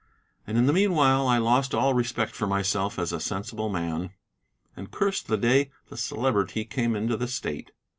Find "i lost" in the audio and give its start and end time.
1.27-1.75